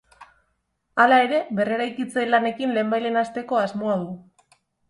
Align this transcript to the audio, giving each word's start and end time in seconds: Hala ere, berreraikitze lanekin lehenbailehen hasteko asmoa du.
Hala 1.03 1.19
ere, 1.25 1.41
berreraikitze 1.59 2.25
lanekin 2.31 2.75
lehenbailehen 2.79 3.23
hasteko 3.25 3.63
asmoa 3.69 4.03
du. 4.05 4.13